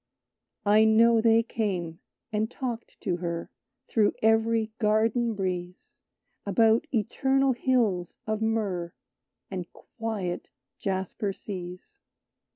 "I 0.65 0.83
know 0.83 1.21
they 1.21 1.43
came, 1.43 1.99
and 2.33 2.49
talked 2.49 2.99
to 3.01 3.17
her, 3.17 3.51
Through 3.87 4.13
every 4.23 4.71
garden 4.79 5.35
breeze, 5.35 6.01
About 6.43 6.87
eternal 6.91 7.51
Hills 7.53 8.17
of 8.25 8.41
Myrrh, 8.41 8.93
And 9.51 9.71
quiet 9.73 10.49
Jasper 10.79 11.33
Seas. 11.33 11.99